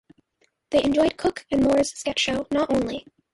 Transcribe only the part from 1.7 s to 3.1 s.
sketch show Not Only...